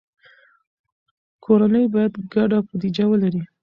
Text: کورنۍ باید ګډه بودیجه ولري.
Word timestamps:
کورنۍ 1.43 1.85
باید 1.93 2.13
ګډه 2.33 2.57
بودیجه 2.67 3.05
ولري. 3.09 3.41